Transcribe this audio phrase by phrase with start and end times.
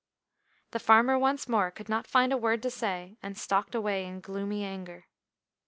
[0.71, 4.19] The farmer once more could not find a word to say, and stalked away in
[4.19, 5.05] gloomy anger.